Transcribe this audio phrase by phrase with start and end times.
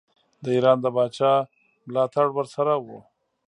[0.43, 1.33] د ایران د پاچا
[1.87, 2.99] ملاړ ورسره وو.